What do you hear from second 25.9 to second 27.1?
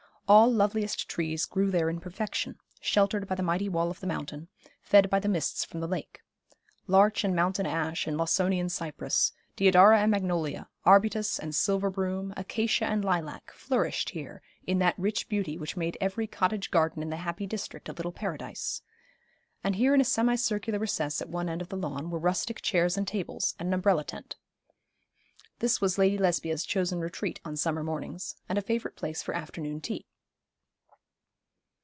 Lady Lesbia's chosen